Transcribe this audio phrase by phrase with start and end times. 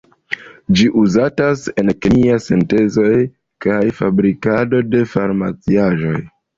[0.79, 3.13] Ĝi uzatas en kemiaj sintezoj
[3.69, 6.21] kaj fabrikado de farmaciaĵoj.